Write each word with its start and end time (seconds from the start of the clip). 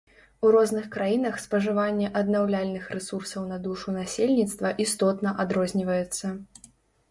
У 0.47 0.51
розных 0.53 0.85
краінах 0.95 1.35
спажыванне 1.43 2.07
аднаўляльных 2.21 2.89
рэсурсаў 2.99 3.47
на 3.53 3.61
душу 3.67 3.95
насельніцтва 3.99 4.75
істотна 4.87 5.37
адрозніваецца. 5.47 6.35